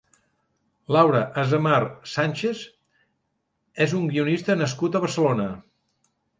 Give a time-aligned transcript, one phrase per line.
[0.95, 1.81] Laura Azemar
[2.15, 2.63] Sánchez
[3.87, 5.49] és un guionista nascut a Barcelona.